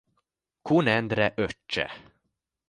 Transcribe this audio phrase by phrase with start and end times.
[0.67, 1.85] Kun Endre öccse.